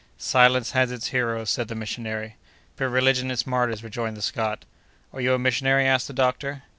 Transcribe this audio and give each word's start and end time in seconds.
"Science 0.17 0.71
has 0.71 0.91
its 0.91 1.09
heroes," 1.09 1.51
said 1.51 1.67
the 1.67 1.75
missionary. 1.75 2.35
"But 2.75 2.85
religion 2.89 3.29
its 3.29 3.45
martyrs!" 3.45 3.83
rejoined 3.83 4.17
the 4.17 4.23
Scot. 4.23 4.65
"Are 5.13 5.21
you 5.21 5.35
a 5.35 5.37
missionary?" 5.37 5.85
asked 5.85 6.07
the 6.07 6.11
doctor. 6.15 6.63